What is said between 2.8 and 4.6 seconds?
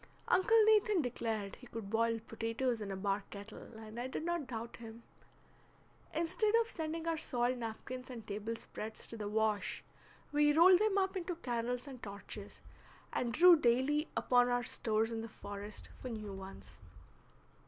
in a bark kettle, and I did not